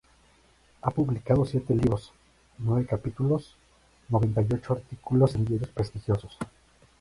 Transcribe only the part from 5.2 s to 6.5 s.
en diarios prestigiosos.